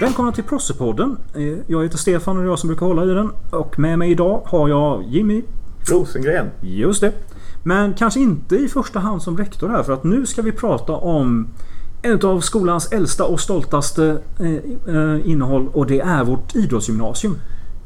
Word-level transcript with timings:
Välkomna 0.00 0.32
till 0.32 0.44
Prossepodden. 0.44 1.16
Eh, 1.34 1.58
Jag 1.66 1.82
heter 1.82 1.98
Stefan 1.98 2.36
och 2.36 2.42
det 2.42 2.46
är 2.46 2.50
jag 2.50 2.58
som 2.58 2.68
brukar 2.68 2.86
hålla 2.86 3.04
i 3.04 3.14
den. 3.14 3.30
Och 3.50 3.78
med 3.78 3.98
mig 3.98 4.10
idag 4.10 4.42
har 4.44 4.68
jag 4.68 5.02
Jimmy. 5.02 5.42
Rosengren. 5.90 6.46
Just 6.60 7.00
det. 7.00 7.12
Men 7.64 7.94
kanske 7.94 8.20
inte 8.20 8.56
i 8.56 8.68
första 8.68 8.98
hand 8.98 9.22
som 9.22 9.36
rektor 9.36 9.68
här 9.68 9.82
för 9.82 9.92
att 9.92 10.04
nu 10.04 10.26
ska 10.26 10.42
vi 10.42 10.52
prata 10.52 10.92
om 10.92 11.48
en 12.02 12.20
av 12.22 12.40
skolans 12.40 12.92
äldsta 12.92 13.24
och 13.24 13.40
stoltaste 13.40 14.18
eh, 14.40 14.96
eh, 14.96 15.30
innehåll 15.30 15.68
och 15.72 15.86
det 15.86 16.00
är 16.00 16.24
vårt 16.24 16.54
idrottsgymnasium. 16.54 17.36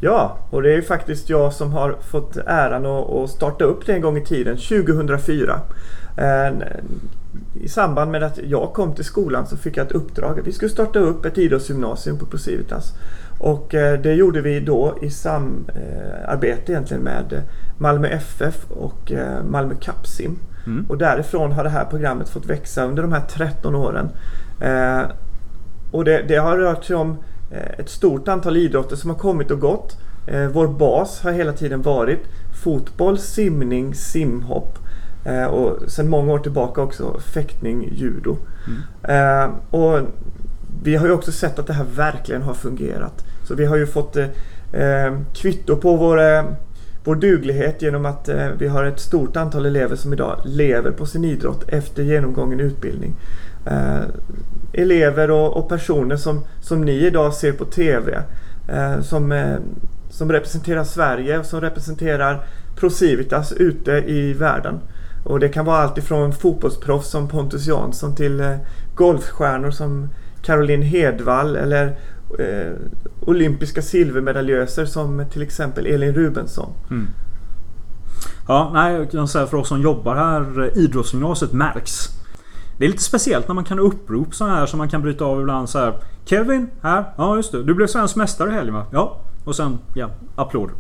Ja, 0.01 0.39
och 0.51 0.63
det 0.63 0.75
är 0.75 0.83
faktiskt 0.83 1.31
jag 1.31 1.53
som 1.53 1.73
har 1.73 1.97
fått 2.11 2.37
äran 2.37 2.87
att 2.87 3.31
starta 3.31 3.65
upp 3.65 3.87
det 3.87 3.93
en 3.93 4.01
gång 4.01 4.17
i 4.17 4.25
tiden, 4.25 4.57
2004. 4.57 5.61
Eh, 7.55 7.65
I 7.65 7.69
samband 7.69 8.11
med 8.11 8.23
att 8.23 8.39
jag 8.39 8.73
kom 8.73 8.95
till 8.95 9.05
skolan 9.05 9.47
så 9.47 9.57
fick 9.57 9.77
jag 9.77 9.87
ett 9.87 9.93
uppdrag. 9.93 10.41
Vi 10.45 10.53
skulle 10.53 10.71
starta 10.71 10.99
upp 10.99 11.25
ett 11.25 11.39
idrottsgymnasium 11.39 12.19
på 12.19 12.27
Procivitas. 12.27 12.93
Och 13.39 13.75
eh, 13.75 14.01
det 14.01 14.15
gjorde 14.15 14.41
vi 14.41 14.61
då 14.61 14.99
i 15.03 15.11
samarbete 15.11 16.73
egentligen 16.73 17.03
med 17.03 17.43
Malmö 17.79 18.09
FF 18.09 18.67
och 18.71 19.13
eh, 19.13 19.45
Malmö 19.45 19.75
Kapsim. 19.81 20.39
Mm. 20.67 20.87
Och 20.89 20.99
därifrån 20.99 21.53
har 21.53 21.65
det 21.65 21.71
här 21.71 21.85
programmet 21.85 22.29
fått 22.29 22.47
växa 22.47 22.85
under 22.85 23.03
de 23.03 23.13
här 23.13 23.21
13 23.21 23.75
åren. 23.75 24.09
Eh, 24.61 25.03
och 25.91 26.05
det, 26.05 26.25
det 26.29 26.37
har 26.37 26.57
rört 26.57 26.85
sig 26.85 26.97
om 26.97 27.17
eh, 27.53 27.79
ett 27.79 27.89
stort 27.89 28.29
antal 28.29 28.57
idrotter 28.57 28.97
som 28.97 29.11
har 29.11 29.19
kommit 29.19 29.51
och 29.51 29.61
gått. 29.61 29.97
Eh, 30.27 30.47
vår 30.47 30.69
bas 30.69 31.21
har 31.21 31.33
hela 31.33 31.53
tiden 31.53 31.83
varit 31.83 32.21
fotboll, 32.65 33.19
simning, 33.19 33.95
simhopp 33.95 34.79
eh, 35.25 35.45
och 35.45 35.91
sedan 35.91 36.09
många 36.09 36.33
år 36.33 36.39
tillbaka 36.39 36.83
också 36.83 37.21
fäktning, 37.21 37.89
judo. 37.93 38.37
Eh, 39.03 39.51
och 39.71 40.01
vi 40.83 40.97
har 40.97 41.07
ju 41.07 41.13
också 41.13 41.33
sett 41.33 41.59
att 41.59 41.67
det 41.67 41.73
här 41.73 41.87
verkligen 41.97 42.43
har 42.43 42.55
fungerat. 42.55 43.25
Så 43.49 43.55
vi 43.55 43.65
har 43.65 43.77
ju 43.77 43.87
fått 43.87 44.17
eh, 44.17 44.27
eh, 44.73 45.15
kvitto 45.35 45.77
på 45.77 45.97
vår, 45.97 46.21
eh, 46.21 46.45
vår 47.05 47.15
duglighet 47.15 47.83
genom 47.83 48.07
att 48.07 48.29
eh, 48.29 48.49
vi 48.59 48.69
har 48.69 48.85
ett 48.85 49.01
stort 49.01 49.37
antal 49.37 49.67
elever 49.67 49.97
som 49.97 50.13
idag 50.13 50.41
lever 50.45 50.91
på 50.91 51.07
sin 51.07 51.25
idrott 51.25 51.69
efter 51.69 52.03
genomgången 52.03 52.61
utbildning. 52.61 53.15
Eh, 53.67 54.03
elever 54.73 55.31
och, 55.31 55.57
och 55.57 55.69
personer 55.69 56.17
som, 56.17 56.45
som 56.61 56.81
ni 56.81 57.07
idag 57.07 57.35
ser 57.35 57.53
på 57.53 57.65
TV. 57.65 58.23
Eh, 58.69 59.01
som, 59.01 59.57
som 60.11 60.33
representerar 60.33 60.85
Sverige 60.85 61.39
och 61.39 61.47
som 61.47 61.61
representerar 61.61 62.45
Procivitas 62.77 63.53
ute 63.53 63.93
i 63.93 64.33
världen. 64.33 64.81
Och 65.25 65.41
det 65.41 65.49
kan 65.49 65.65
vara 65.65 65.79
allt 65.79 65.99
ifrån 65.99 66.33
fotbollsproffs 66.33 67.11
som 67.11 67.29
Pontus 67.29 67.67
Jansson 67.67 68.15
till 68.15 68.41
eh, 68.41 68.57
golfstjärnor 68.95 69.71
som 69.71 70.09
Caroline 70.43 70.83
Hedvall 70.83 71.57
eller 71.57 71.87
eh, 72.39 72.73
olympiska 73.21 73.83
silvermedaljöser 73.83 74.85
som 74.85 75.25
till 75.33 75.43
exempel 75.43 75.87
Elin 75.87 76.15
Rubensson. 76.15 76.73
Mm. 76.91 77.07
Ja, 78.49 78.71
nej, 78.75 78.95
jag 78.95 79.11
kan 79.11 79.29
säga 79.29 79.47
för 79.47 79.57
oss 79.57 79.69
som 79.69 79.81
jobbar 79.81 80.15
här, 80.15 80.63
eh, 80.63 80.79
idrottsgymnasiet 80.79 81.53
märks. 81.53 82.09
Det 82.79 82.85
är 82.85 82.89
lite 82.89 83.03
speciellt 83.03 83.49
när 83.49 83.55
man 83.55 83.65
kan 83.65 83.79
upprop 83.79 84.35
så 84.35 84.47
här 84.47 84.67
som 84.67 84.79
man 84.79 84.89
kan 84.89 85.03
bryta 85.03 85.25
av 85.25 85.41
ibland 85.41 85.69
så 85.69 85.79
här. 85.79 85.95
Kevin, 86.25 86.71
här. 86.83 87.05
Ja, 87.17 87.37
just 87.37 87.53
det. 87.53 87.63
Du 87.63 87.75
blev 87.75 87.87
svensk 87.87 88.17
mästare 88.17 88.51
i 88.51 88.53
helgen 88.53 88.75
va? 88.75 88.87
Ja. 88.93 89.21
Och 89.45 89.57
sen, 89.57 89.79
ja, 89.95 90.11
applåder. 90.37 90.75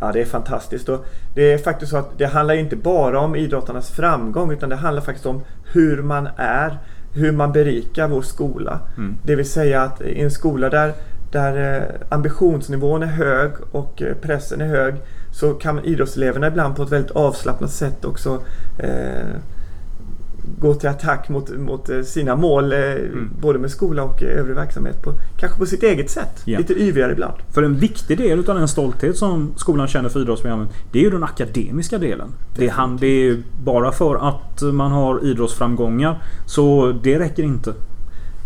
Ja, 0.00 0.12
det 0.12 0.20
är 0.20 0.24
fantastiskt. 0.24 0.88
Och 0.88 1.04
det 1.34 1.52
är 1.52 1.58
faktiskt 1.58 1.90
så 1.90 1.96
att 1.96 2.18
det 2.18 2.26
handlar 2.26 2.54
inte 2.54 2.76
bara 2.76 3.20
om 3.20 3.36
idrottarnas 3.36 3.90
framgång 3.90 4.52
utan 4.52 4.68
det 4.68 4.76
handlar 4.76 5.02
faktiskt 5.02 5.26
om 5.26 5.42
hur 5.72 6.02
man 6.02 6.28
är, 6.36 6.78
hur 7.12 7.32
man 7.32 7.52
berikar 7.52 8.08
vår 8.08 8.22
skola. 8.22 8.80
Mm. 8.96 9.16
Det 9.22 9.36
vill 9.36 9.50
säga 9.50 9.82
att 9.82 10.00
i 10.00 10.20
en 10.20 10.30
skola 10.30 10.70
där, 10.70 10.92
där 11.32 11.76
eh, 11.76 11.82
ambitionsnivån 12.08 13.02
är 13.02 13.06
hög 13.06 13.50
och 13.72 14.02
eh, 14.02 14.14
pressen 14.14 14.60
är 14.60 14.66
hög 14.66 14.94
så 15.32 15.54
kan 15.54 15.84
idrottseleverna 15.84 16.46
ibland 16.46 16.76
på 16.76 16.82
ett 16.82 16.92
väldigt 16.92 17.10
avslappnat 17.10 17.70
sätt 17.70 18.04
också 18.04 18.42
eh, 18.78 19.36
gå 20.58 20.74
till 20.74 20.88
attack 20.88 21.28
mot, 21.28 21.50
mot 21.58 21.88
eh, 21.88 22.02
sina 22.02 22.36
mål 22.36 22.72
eh, 22.72 22.78
både 23.40 23.58
med 23.58 23.70
skola 23.70 24.02
och 24.02 24.22
eh, 24.22 24.38
övrig 24.38 24.56
verksamhet. 24.56 25.02
På, 25.02 25.12
kanske 25.36 25.58
på 25.58 25.66
sitt 25.66 25.82
eget 25.82 26.10
sätt. 26.10 26.42
Ja. 26.44 26.58
Lite 26.58 26.72
yvigare 26.72 27.12
ibland. 27.12 27.34
För 27.54 27.62
en 27.62 27.76
viktig 27.76 28.18
del 28.18 28.38
utav 28.38 28.58
den 28.58 28.68
stolthet 28.68 29.16
som 29.16 29.52
skolan 29.56 29.88
känner 29.88 30.08
för 30.08 30.20
idrottsprogrammet 30.20 30.68
Det 30.92 30.98
är 30.98 31.02
ju 31.02 31.10
den 31.10 31.24
akademiska 31.24 31.98
delen. 31.98 32.28
Det, 32.56 32.68
han, 32.68 32.96
det 32.96 33.06
är 33.06 33.42
bara 33.64 33.92
för 33.92 34.28
att 34.28 34.62
man 34.62 34.92
har 34.92 35.24
idrottsframgångar 35.24 36.22
Så 36.46 36.92
det 37.02 37.18
räcker 37.18 37.42
inte. 37.42 37.74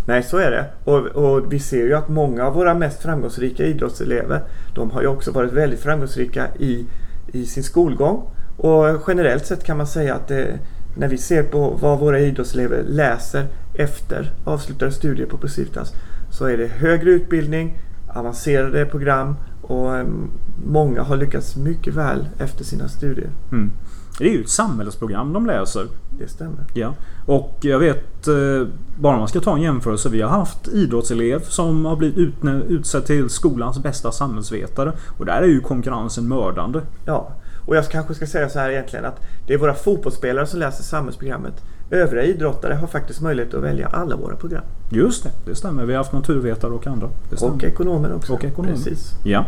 Nej, 0.06 0.22
så 0.22 0.36
är 0.36 0.50
det. 0.50 0.64
Och, 0.84 0.98
och 1.06 1.52
vi 1.52 1.58
ser 1.58 1.86
ju 1.86 1.94
att 1.94 2.08
många 2.08 2.46
av 2.46 2.54
våra 2.54 2.74
mest 2.74 3.02
framgångsrika 3.02 3.66
idrottselever 3.66 4.40
de 4.74 4.90
har 4.90 5.02
ju 5.02 5.08
också 5.08 5.32
varit 5.32 5.52
väldigt 5.52 5.80
framgångsrika 5.80 6.46
i, 6.58 6.86
i 7.32 7.46
sin 7.46 7.62
skolgång. 7.62 8.22
Och 8.56 9.02
generellt 9.08 9.46
sett 9.46 9.64
kan 9.64 9.76
man 9.76 9.86
säga 9.86 10.14
att 10.14 10.28
det, 10.28 10.58
när 10.94 11.08
vi 11.08 11.18
ser 11.18 11.42
på 11.42 11.78
vad 11.80 11.98
våra 11.98 12.20
idrottselever 12.20 12.82
läser 12.86 13.46
efter 13.74 14.32
avslutade 14.44 14.92
studier 14.92 15.26
på 15.26 15.38
Procivitas 15.38 15.92
så 16.30 16.44
är 16.44 16.56
det 16.56 16.66
högre 16.66 17.10
utbildning, 17.10 17.78
avancerade 18.08 18.86
program 18.86 19.36
och 19.62 19.96
em, 19.96 20.30
många 20.66 21.02
har 21.02 21.16
lyckats 21.16 21.56
mycket 21.56 21.94
väl 21.94 22.28
efter 22.38 22.64
sina 22.64 22.88
studier. 22.88 23.30
Mm. 23.52 23.72
Det 24.18 24.24
är 24.24 24.32
ju 24.32 24.40
ett 24.40 24.48
samhällsprogram 24.48 25.32
de 25.32 25.46
läser. 25.46 25.86
Det 26.18 26.28
stämmer. 26.28 26.64
Ja. 26.74 26.94
Och 27.26 27.58
jag 27.60 27.78
vet, 27.78 28.28
eh, 28.28 28.66
bara 29.00 29.12
om 29.12 29.18
man 29.18 29.28
ska 29.28 29.40
ta 29.40 29.56
en 29.56 29.62
jämförelse. 29.62 30.08
Vi 30.08 30.22
har 30.22 30.30
haft 30.30 30.68
idrottselev 30.68 31.40
som 31.40 31.84
har 31.84 31.96
blivit 31.96 32.34
utsedd 32.68 33.06
till 33.06 33.28
skolans 33.28 33.82
bästa 33.82 34.12
samhällsvetare. 34.12 34.92
Och 35.18 35.26
där 35.26 35.42
är 35.42 35.46
ju 35.46 35.60
konkurrensen 35.60 36.28
mördande. 36.28 36.80
Ja, 37.04 37.32
och 37.66 37.76
jag 37.76 37.84
kanske 37.84 38.14
ska 38.14 38.26
säga 38.26 38.48
så 38.48 38.58
här 38.58 38.70
egentligen 38.70 39.04
att 39.04 39.20
det 39.46 39.54
är 39.54 39.58
våra 39.58 39.74
fotbollsspelare 39.74 40.46
som 40.46 40.60
läser 40.60 40.82
samhällsprogrammet. 40.82 41.54
Övriga 41.90 42.24
idrottare 42.24 42.74
har 42.74 42.86
faktiskt 42.86 43.20
möjlighet 43.20 43.54
att 43.54 43.62
välja 43.62 43.86
alla 43.86 44.16
våra 44.16 44.36
program. 44.36 44.64
Just 44.90 45.24
det, 45.24 45.30
det 45.46 45.54
stämmer. 45.54 45.84
Vi 45.84 45.92
har 45.92 45.98
haft 45.98 46.12
naturvetare 46.12 46.70
och 46.70 46.86
andra. 46.86 47.08
Och 47.40 47.64
ekonomer 47.64 48.14
också. 48.14 48.32
Och 48.32 48.44
ekonomer. 48.44 48.74
Precis. 48.74 49.10
Ja. 49.24 49.44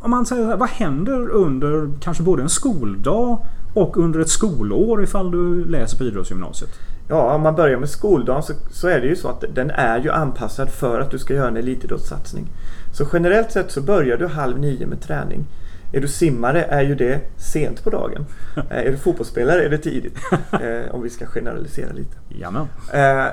Om 0.00 0.10
man 0.10 0.26
säger 0.26 0.46
här, 0.46 0.56
vad 0.56 0.68
händer 0.68 1.30
under 1.30 1.90
kanske 2.00 2.22
både 2.22 2.42
en 2.42 2.48
skoldag 2.48 3.38
och 3.74 3.96
under 3.96 4.20
ett 4.20 4.28
skolår 4.28 5.02
ifall 5.02 5.30
du 5.30 5.64
läser 5.64 5.98
på 5.98 6.04
idrottsgymnasiet? 6.04 6.70
Ja, 7.08 7.34
om 7.34 7.42
man 7.42 7.54
börjar 7.54 7.78
med 7.78 7.88
skoldagen 7.88 8.42
så, 8.42 8.52
så 8.70 8.88
är 8.88 9.00
det 9.00 9.06
ju 9.06 9.16
så 9.16 9.28
att 9.28 9.44
den 9.54 9.70
är 9.70 10.00
ju 10.00 10.10
anpassad 10.10 10.68
för 10.68 11.00
att 11.00 11.10
du 11.10 11.18
ska 11.18 11.34
göra 11.34 11.48
en 11.48 11.56
elitidrottssatsning. 11.56 12.46
Så 12.92 13.06
generellt 13.12 13.52
sett 13.52 13.70
så 13.70 13.80
börjar 13.80 14.16
du 14.16 14.26
halv 14.26 14.58
nio 14.58 14.86
med 14.86 15.00
träning. 15.00 15.46
Är 15.92 16.00
du 16.00 16.08
simmare 16.08 16.62
är 16.62 16.82
ju 16.82 16.94
det 16.94 17.20
sent 17.36 17.84
på 17.84 17.90
dagen. 17.90 18.26
Eh, 18.70 18.86
är 18.86 18.90
du 18.90 18.96
fotbollsspelare 18.96 19.64
är 19.64 19.70
det 19.70 19.78
tidigt. 19.78 20.18
Eh, 20.52 20.94
om 20.94 21.02
vi 21.02 21.10
ska 21.10 21.26
generalisera 21.26 21.92
lite. 21.92 22.16
Jamen. 22.28 22.66
Eh, 22.92 23.26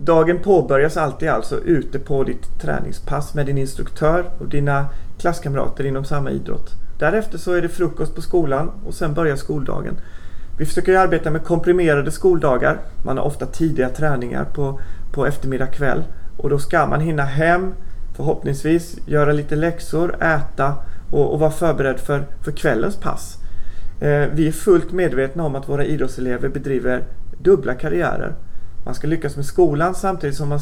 dagen 0.00 0.38
påbörjas 0.38 0.96
alltid 0.96 1.28
alltså 1.28 1.60
ute 1.60 1.98
på 1.98 2.24
ditt 2.24 2.60
träningspass 2.60 3.34
med 3.34 3.46
din 3.46 3.58
instruktör 3.58 4.30
och 4.38 4.48
dina 4.48 4.86
klasskamrater 5.18 5.86
inom 5.86 6.04
samma 6.04 6.30
idrott. 6.30 6.70
Därefter 6.98 7.38
så 7.38 7.52
är 7.52 7.62
det 7.62 7.68
frukost 7.68 8.14
på 8.14 8.22
skolan 8.22 8.70
och 8.86 8.94
sen 8.94 9.14
börjar 9.14 9.36
skoldagen. 9.36 9.94
Vi 10.58 10.66
försöker 10.66 10.92
ju 10.92 10.98
arbeta 10.98 11.30
med 11.30 11.44
komprimerade 11.44 12.10
skoldagar. 12.10 12.80
Man 13.04 13.18
har 13.18 13.24
ofta 13.24 13.46
tidiga 13.46 13.88
träningar 13.88 14.44
på, 14.44 14.80
på 15.12 15.26
eftermiddag 15.26 15.66
kväll 15.66 16.04
och 16.36 16.50
då 16.50 16.58
ska 16.58 16.86
man 16.86 17.00
hinna 17.00 17.22
hem, 17.22 17.74
förhoppningsvis 18.16 18.98
göra 19.06 19.32
lite 19.32 19.56
läxor, 19.56 20.16
äta 20.22 20.74
och, 21.10 21.32
och 21.32 21.40
vara 21.40 21.50
förberedd 21.50 22.00
för, 22.00 22.26
för 22.44 22.52
kvällens 22.52 22.96
pass. 22.96 23.38
Eh, 24.00 24.24
vi 24.34 24.48
är 24.48 24.52
fullt 24.52 24.92
medvetna 24.92 25.44
om 25.44 25.54
att 25.54 25.68
våra 25.68 25.84
idrottselever 25.84 26.48
bedriver 26.48 27.04
dubbla 27.38 27.74
karriärer. 27.74 28.34
Man 28.84 28.94
ska 28.94 29.06
lyckas 29.06 29.36
med 29.36 29.44
skolan 29.44 29.94
samtidigt 29.94 30.36
som 30.36 30.48
man 30.48 30.60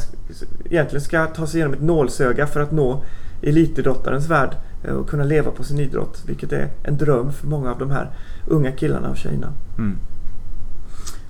egentligen 0.64 1.04
ska 1.04 1.26
ta 1.26 1.46
sig 1.46 1.58
igenom 1.58 1.74
ett 1.74 1.82
nålsöga 1.82 2.46
för 2.46 2.60
att 2.60 2.72
nå 2.72 3.04
elitidrottarens 3.42 4.28
värld 4.28 4.56
eh, 4.84 4.94
och 4.94 5.08
kunna 5.08 5.24
leva 5.24 5.50
på 5.50 5.62
sin 5.64 5.80
idrott. 5.80 6.22
Vilket 6.26 6.52
är 6.52 6.68
en 6.82 6.96
dröm 6.96 7.32
för 7.32 7.46
många 7.46 7.70
av 7.70 7.78
de 7.78 7.90
här 7.90 8.10
unga 8.46 8.72
killarna 8.72 9.10
och 9.10 9.16
tjejerna. 9.16 9.52
Mm. 9.78 9.96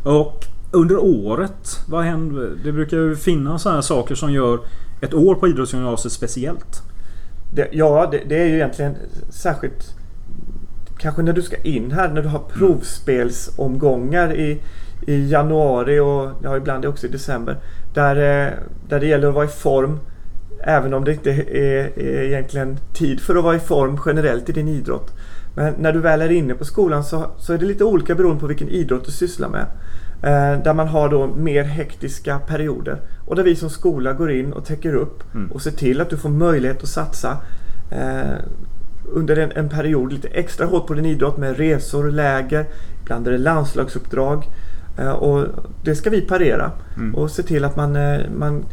Och 0.05 0.45
under 0.73 0.99
året, 0.99 1.81
vad 1.89 2.05
händer? 2.05 2.51
Det 2.65 2.73
brukar 2.73 2.97
ju 2.97 3.17
finnas 3.17 3.63
sådana 3.63 3.77
här 3.77 3.83
saker 3.83 4.15
som 4.15 4.33
gör 4.33 4.61
ett 5.01 5.15
år 5.15 5.35
på 5.35 5.49
idrottsgymnasiet 5.49 6.13
speciellt. 6.13 6.83
Det, 7.51 7.69
ja, 7.73 8.09
det, 8.11 8.21
det 8.29 8.43
är 8.43 8.47
ju 8.47 8.55
egentligen 8.55 8.97
särskilt 9.31 9.95
kanske 10.99 11.23
när 11.23 11.33
du 11.33 11.43
ska 11.43 11.57
in 11.57 11.91
här, 11.91 12.09
när 12.09 12.23
du 12.23 12.29
har 12.29 12.43
provspelsomgångar 12.53 14.35
i, 14.35 14.61
i 15.07 15.31
januari 15.31 15.99
och 15.99 16.31
ja, 16.43 16.57
ibland 16.57 16.85
också 16.85 17.07
i 17.07 17.11
december. 17.11 17.57
Där, 17.95 18.17
eh, 18.17 18.53
där 18.89 19.01
det 19.01 19.07
gäller 19.07 19.29
att 19.29 19.35
vara 19.35 19.45
i 19.45 19.49
form 19.49 19.99
även 20.61 20.95
om 20.95 21.05
det 21.05 21.13
inte 21.13 21.31
är, 21.31 21.99
är 21.99 22.23
egentligen 22.23 22.79
tid 22.95 23.21
för 23.21 23.37
att 23.37 23.45
vara 23.45 23.57
i 23.57 23.61
form 23.61 24.01
generellt 24.07 24.49
i 24.49 24.53
din 24.53 24.69
idrott. 24.69 25.13
Men 25.55 25.75
när 25.79 25.93
du 25.93 26.01
väl 26.01 26.23
är 26.23 26.31
inne 26.31 26.55
på 26.55 26.65
skolan 26.65 27.05
så, 27.05 27.31
så 27.39 27.53
är 27.53 27.59
det 27.59 27.67
lite 27.67 27.85
olika 27.85 28.15
beroende 28.15 28.41
på 28.41 28.47
vilken 28.47 28.69
idrott 28.69 29.05
du 29.05 29.11
sysslar 29.11 29.49
med. 29.49 29.67
Eh, 30.23 30.63
där 30.65 30.75
man 30.75 30.89
har 30.89 31.09
då 31.09 31.27
mer 31.27 31.65
hektiska 31.65 32.39
perioder. 32.39 33.01
Och 33.27 33.37
där 33.37 33.43
vi 33.43 33.57
som 33.57 33.71
skola 33.71 34.13
går 34.13 34.31
in 34.31 34.53
och 34.53 34.65
täcker 34.65 34.95
upp 34.95 35.35
Mm. 35.35 35.53
och 35.53 35.63
ser 35.63 35.71
till 35.71 36.01
att 36.01 36.11
du 36.11 36.17
får 36.17 36.29
möjlighet 36.29 36.83
att 36.83 36.89
satsa 36.89 37.37
eh, 37.91 38.39
under 39.13 39.37
en, 39.37 39.53
en 39.55 39.69
period 39.69 40.13
lite 40.13 40.29
extra 40.29 40.67
hårt 40.67 40.87
på 40.87 40.95
din 40.95 41.07
idrott 41.07 41.37
med 41.37 41.57
resor, 41.57 42.11
läger, 42.11 42.67
ibland 43.03 43.27
är 43.29 43.33
det 43.33 43.39
landslagsuppdrag. 43.39 44.45
Eh, 44.99 45.11
och 45.13 45.47
det 45.85 45.95
ska 45.95 46.11
vi 46.11 46.21
parera 46.21 46.71
Mm. 46.97 47.15
och 47.15 47.31
se 47.31 47.43
till 47.43 47.65
att 47.65 47.77
man, 47.77 47.97
eh, 47.97 48.21
man 48.39 48.65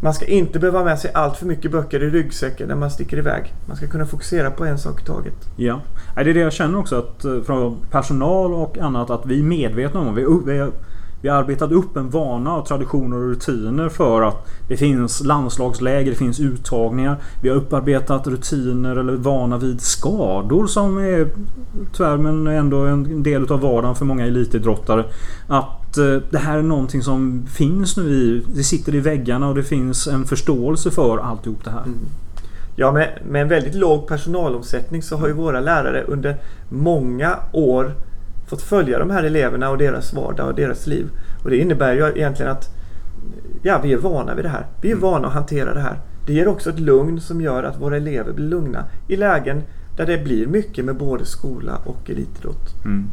man 0.00 0.14
ska 0.14 0.24
inte 0.26 0.58
behöva 0.58 0.78
ha 0.78 0.84
med 0.84 0.98
sig 0.98 1.10
allt 1.14 1.36
för 1.36 1.46
mycket 1.46 1.70
böcker 1.72 2.02
i 2.02 2.10
ryggsäcken 2.10 2.68
när 2.68 2.74
man 2.74 2.90
sticker 2.90 3.18
iväg. 3.18 3.52
Man 3.66 3.76
ska 3.76 3.86
kunna 3.86 4.06
fokusera 4.06 4.50
på 4.50 4.64
en 4.64 4.78
sak 4.78 5.02
i 5.02 5.04
taget. 5.04 5.34
Ja. 5.56 5.80
Det 6.14 6.20
är 6.20 6.34
det 6.34 6.40
jag 6.40 6.52
känner 6.52 6.78
också 6.78 6.98
att 6.98 7.24
eh, 7.24 7.40
från 7.46 7.76
personal 7.90 8.54
och 8.54 8.78
annat 8.78 9.10
att 9.10 9.26
vi 9.26 9.38
är 9.40 9.44
medvetna 9.44 10.00
om. 10.00 10.14
Vi, 10.14 10.26
vi, 10.46 10.70
vi 11.24 11.30
har 11.30 11.38
arbetat 11.38 11.72
upp 11.72 11.96
en 11.96 12.10
vana 12.10 12.56
och 12.56 12.66
traditioner 12.66 13.16
och 13.16 13.28
rutiner 13.28 13.88
för 13.88 14.22
att 14.22 14.46
det 14.68 14.76
finns 14.76 15.24
landslagsläger, 15.24 16.10
det 16.10 16.16
finns 16.16 16.40
uttagningar. 16.40 17.16
Vi 17.42 17.48
har 17.48 17.56
upparbetat 17.56 18.26
rutiner 18.26 18.96
eller 18.96 19.12
vana 19.12 19.58
vid 19.58 19.80
skador 19.80 20.66
som 20.66 20.98
är 20.98 21.28
tyvärr 21.92 22.16
men 22.16 22.46
ändå 22.46 22.78
en 22.78 23.22
del 23.22 23.42
utav 23.42 23.60
vardagen 23.60 23.94
för 23.94 24.04
många 24.04 24.26
elitidrottare. 24.26 25.04
Att 25.46 25.98
eh, 25.98 26.16
det 26.30 26.38
här 26.38 26.58
är 26.58 26.62
någonting 26.62 27.02
som 27.02 27.46
finns 27.46 27.96
nu 27.96 28.02
i... 28.02 28.42
Det 28.54 28.64
sitter 28.64 28.94
i 28.94 29.00
väggarna 29.00 29.48
och 29.48 29.54
det 29.54 29.64
finns 29.64 30.06
en 30.06 30.24
förståelse 30.24 30.90
för 30.90 31.18
alltihop 31.18 31.64
det 31.64 31.70
här. 31.70 31.82
Mm. 31.82 31.98
Ja, 32.76 32.92
med, 32.92 33.18
med 33.28 33.42
en 33.42 33.48
väldigt 33.48 33.74
låg 33.74 34.06
personalomsättning 34.08 35.02
så 35.02 35.16
har 35.16 35.28
ju 35.28 35.34
våra 35.34 35.60
lärare 35.60 36.02
under 36.02 36.36
många 36.68 37.36
år 37.52 37.94
fått 38.54 38.62
följa 38.62 38.98
de 38.98 39.10
här 39.10 39.24
eleverna 39.24 39.70
och 39.70 39.78
deras 39.78 40.14
vardag 40.14 40.48
och 40.48 40.54
deras 40.54 40.86
liv. 40.86 41.06
Och 41.44 41.50
det 41.50 41.56
innebär 41.56 41.94
ju 41.94 42.12
egentligen 42.16 42.52
att 42.52 42.68
ja, 43.62 43.80
vi 43.82 43.92
är 43.92 43.96
vana 43.98 44.34
vid 44.34 44.44
det 44.44 44.48
här. 44.48 44.66
Vi 44.80 44.88
är 44.88 44.92
Mm. 44.92 45.02
vana 45.02 45.26
att 45.28 45.34
hantera 45.34 45.74
det 45.74 45.80
här. 45.80 46.00
Det 46.26 46.32
ger 46.32 46.48
också 46.48 46.70
ett 46.70 46.78
lugn 46.80 47.20
som 47.20 47.40
gör 47.40 47.62
att 47.62 47.80
våra 47.80 47.96
elever 47.96 48.32
blir 48.32 48.46
lugna 48.46 48.84
i 49.08 49.16
lägen 49.16 49.62
där 49.96 50.06
det 50.06 50.24
blir 50.24 50.46
mycket 50.46 50.84
med 50.84 50.96
både 50.96 51.24
skola 51.24 51.78
och 51.84 52.10
elitidrott. 52.10 52.84
Mm. 52.84 53.04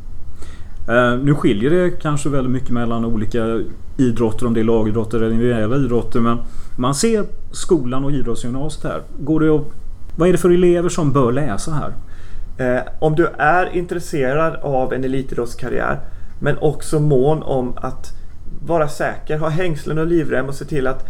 Eh, 0.89 1.23
nu 1.23 1.35
skiljer 1.35 1.69
det 1.69 1.91
kanske 2.01 2.29
väldigt 2.29 2.51
mycket 2.53 2.69
mellan 2.69 3.05
olika 3.05 3.59
idrotter, 3.97 4.45
om 4.47 4.53
det 4.53 4.59
är 4.59 4.63
lagidrotter 4.63 5.17
eller 5.17 5.31
individuella 5.31 5.75
idrotter. 5.75 6.19
Men 6.19 6.38
man 6.77 6.95
ser 6.95 7.25
skolan 7.51 8.05
och 8.05 8.11
idrottsgymnasiet 8.11 8.83
här. 8.83 9.01
Går 9.19 9.39
det 9.39 9.49
att, 9.49 9.65
vad 10.15 10.27
är 10.29 10.31
det 10.31 10.38
för 10.38 10.49
elever 10.49 10.89
som 10.89 11.11
bör 11.11 11.31
läsa 11.31 11.71
här? 11.71 11.93
Eh, 12.61 12.81
om 12.99 13.15
du 13.15 13.27
är 13.37 13.75
intresserad 13.75 14.55
av 14.55 14.93
en 14.93 15.03
elitidrottskarriär 15.03 15.99
men 16.39 16.57
också 16.57 16.99
mån 16.99 17.43
om 17.43 17.73
att 17.77 18.13
vara 18.65 18.87
säker, 18.87 19.37
ha 19.37 19.49
hängslen 19.49 19.97
och 19.97 20.07
livrem 20.07 20.47
och 20.47 20.55
se 20.55 20.65
till 20.65 20.87
att 20.87 21.07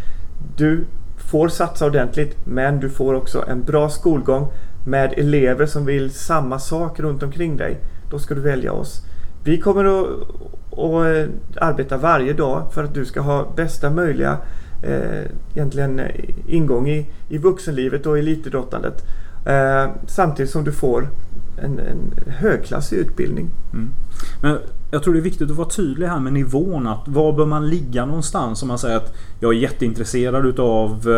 du 0.58 0.86
får 1.18 1.48
satsa 1.48 1.86
ordentligt 1.86 2.38
men 2.46 2.80
du 2.80 2.90
får 2.90 3.14
också 3.14 3.46
en 3.48 3.64
bra 3.64 3.90
skolgång 3.90 4.48
med 4.86 5.14
elever 5.18 5.66
som 5.66 5.86
vill 5.86 6.12
samma 6.12 6.60
sak 6.60 7.00
runt 7.00 7.24
omkring 7.24 7.58
dig. 7.58 7.78
Då 8.12 8.20
ska 8.20 8.36
du 8.36 8.42
välja 8.42 8.72
oss. 8.72 9.02
Vi 9.44 9.58
kommer 9.58 9.86
att, 9.86 10.08
att 10.72 11.06
eh, 11.06 11.68
arbeta 11.68 11.98
varje 11.98 12.34
dag 12.34 12.74
för 12.74 12.84
att 12.84 12.94
du 12.94 13.06
ska 13.06 13.22
ha 13.22 13.54
bästa 13.56 13.90
möjliga 13.90 14.38
eh, 14.84 15.24
egentligen 15.56 16.02
ingång 16.48 16.90
i, 16.90 17.10
i 17.30 17.38
vuxenlivet 17.38 18.06
och 18.06 18.18
elitidrottandet. 18.20 19.04
Eh, 19.46 19.90
samtidigt 20.08 20.52
som 20.52 20.64
du 20.64 20.72
får 20.72 21.08
en, 21.58 21.80
en 21.80 22.14
högklassig 22.28 22.98
utbildning. 22.98 23.50
Mm. 23.74 23.90
Men 24.42 24.58
jag 24.92 25.04
tror 25.04 25.14
det 25.14 25.20
är 25.20 25.24
viktigt 25.24 25.52
att 25.52 25.58
vara 25.58 25.70
tydlig 25.70 26.08
här 26.08 26.20
med 26.20 26.34
nivån. 26.34 26.88
Att 26.88 27.08
var 27.08 27.34
bör 27.34 27.46
man 27.46 27.70
ligga 27.70 28.06
någonstans? 28.06 28.62
Om 28.62 28.68
man 28.68 28.80
säger 28.80 28.98
att 28.98 29.14
jag 29.40 29.54
är 29.54 29.58
jätteintresserad 29.58 30.46
utav 30.46 31.10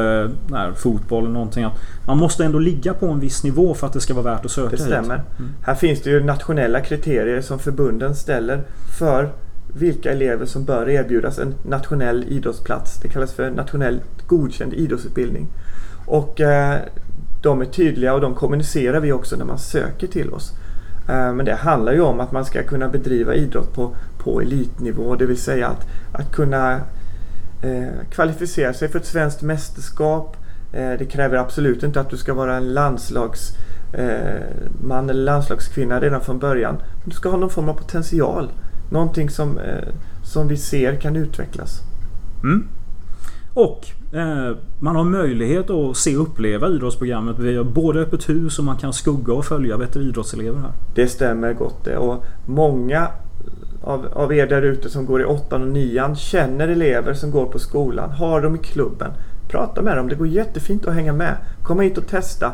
eh, 0.53 0.73
fotboll 0.75 1.23
eller 1.23 1.33
någonting. 1.33 1.63
Att 1.63 1.79
man 2.07 2.17
måste 2.17 2.45
ändå 2.45 2.59
ligga 2.59 2.93
på 2.93 3.07
en 3.07 3.19
viss 3.19 3.43
nivå 3.43 3.73
för 3.73 3.87
att 3.87 3.93
det 3.93 3.99
ska 3.99 4.13
vara 4.13 4.35
värt 4.35 4.45
att 4.45 4.51
söka 4.51 4.75
Det 4.75 4.77
stämmer. 4.77 5.15
Mm. 5.15 5.51
Här 5.61 5.75
finns 5.75 6.01
det 6.01 6.09
ju 6.09 6.23
nationella 6.23 6.81
kriterier 6.81 7.41
som 7.41 7.59
förbunden 7.59 8.15
ställer 8.15 8.63
för 8.99 9.29
vilka 9.75 10.11
elever 10.11 10.45
som 10.45 10.63
bör 10.65 10.89
erbjudas 10.89 11.39
en 11.39 11.53
nationell 11.67 12.25
idrottsplats. 12.27 12.99
Det 13.01 13.07
kallas 13.07 13.33
för 13.33 13.51
nationellt 13.51 14.27
godkänd 14.27 14.73
idrottsutbildning. 14.73 15.47
Och 16.05 16.41
eh, 16.41 16.79
de 17.43 17.61
är 17.61 17.65
tydliga 17.65 18.13
och 18.13 18.21
de 18.21 18.35
kommunicerar 18.35 18.99
vi 18.99 19.11
också 19.11 19.35
när 19.35 19.45
man 19.45 19.59
söker 19.59 20.07
till 20.07 20.33
oss. 20.33 20.53
Eh, 21.09 21.33
men 21.33 21.45
det 21.45 21.55
handlar 21.55 21.93
ju 21.93 22.01
om 22.01 22.19
att 22.19 22.31
man 22.31 22.45
ska 22.45 22.63
kunna 22.63 22.89
bedriva 22.89 23.35
idrott 23.35 23.73
på, 23.73 23.95
på 24.17 24.41
elitnivå. 24.41 25.15
Det 25.15 25.25
vill 25.25 25.37
säga 25.37 25.67
att, 25.67 25.87
att 26.11 26.31
kunna 26.31 26.75
eh, 27.61 27.87
kvalificera 28.11 28.73
sig 28.73 28.89
för 28.89 28.99
ett 28.99 29.05
svenskt 29.05 29.41
mästerskap. 29.41 30.37
Eh, 30.73 30.91
det 30.99 31.05
kräver 31.05 31.37
absolut 31.37 31.83
inte 31.83 31.99
att 31.99 32.09
du 32.09 32.17
ska 32.17 32.33
vara 32.33 32.55
en 32.55 32.73
landslagsman 32.73 33.59
eh, 34.91 35.09
eller 35.09 35.13
landslagskvinna 35.13 35.99
redan 35.99 36.21
från 36.21 36.39
början. 36.39 36.75
Men 36.75 37.09
du 37.09 37.15
ska 37.15 37.29
ha 37.29 37.37
någon 37.37 37.49
form 37.49 37.69
av 37.69 37.73
potential. 37.73 38.51
Någonting 38.91 39.29
som, 39.29 39.57
eh, 39.57 39.87
som 40.23 40.47
vi 40.47 40.57
ser 40.57 40.95
kan 40.95 41.15
utvecklas. 41.15 41.79
Mm. 42.43 42.67
Och 43.53 43.87
eh, 44.13 44.55
man 44.79 44.95
har 44.95 45.03
möjlighet 45.03 45.69
att 45.69 45.97
se 45.97 46.17
och 46.17 46.23
uppleva 46.23 46.67
idrottsprogrammet. 46.67 47.39
Vi 47.39 47.57
har 47.57 47.63
både 47.63 47.99
öppet 47.99 48.29
hus 48.29 48.59
och 48.59 48.65
man 48.65 48.77
kan 48.77 48.93
skugga 48.93 49.33
och 49.33 49.45
följa 49.45 49.77
bättre 49.77 50.01
idrottselever 50.01 50.59
här. 50.59 50.71
Det 50.95 51.07
stämmer 51.07 51.53
gott 51.53 51.83
det. 51.83 51.97
Och 51.97 52.23
många 52.45 53.07
av, 53.83 54.07
av 54.13 54.33
er 54.33 54.47
där 54.47 54.61
ute 54.61 54.89
som 54.89 55.05
går 55.05 55.21
i 55.21 55.25
åttan 55.25 55.61
och 55.61 55.67
nian 55.67 56.15
känner 56.15 56.67
elever 56.67 57.13
som 57.13 57.31
går 57.31 57.45
på 57.45 57.59
skolan, 57.59 58.11
har 58.11 58.41
dem 58.41 58.55
i 58.55 58.57
klubben. 58.57 59.11
Prata 59.49 59.81
med 59.81 59.97
dem, 59.97 60.07
det 60.07 60.15
går 60.15 60.27
jättefint 60.27 60.87
att 60.87 60.93
hänga 60.93 61.13
med. 61.13 61.37
Komma 61.63 61.81
hit 61.81 61.97
och 61.97 62.07
testa. 62.07 62.51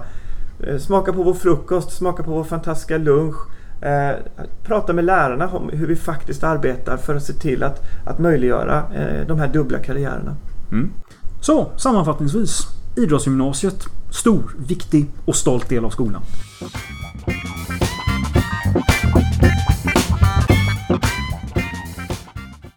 Eh, 0.63 0.77
smaka 0.77 1.13
på 1.13 1.23
vår 1.23 1.33
frukost, 1.33 1.91
smaka 1.91 2.23
på 2.23 2.31
vår 2.31 2.43
fantastiska 2.43 2.97
lunch. 2.97 3.35
Eh, 3.81 4.15
prata 4.63 4.93
med 4.93 5.05
lärarna 5.05 5.47
om 5.47 5.69
hur 5.69 5.87
vi 5.87 5.95
faktiskt 5.95 6.43
arbetar 6.43 6.97
för 6.97 7.15
att 7.15 7.23
se 7.23 7.33
till 7.33 7.63
att, 7.63 7.81
att 8.05 8.19
möjliggöra 8.19 8.83
eh, 8.95 9.27
de 9.27 9.39
här 9.39 9.47
dubbla 9.47 9.79
karriärerna. 9.79 10.35
Mm. 10.71 10.89
Så 11.42 11.71
sammanfattningsvis. 11.77 12.68
Idrottsgymnasiet. 12.98 13.86
Stor, 14.12 14.56
viktig 14.68 15.06
och 15.25 15.36
stolt 15.36 15.69
del 15.69 15.86
av 15.86 15.89
skolan. 15.89 16.21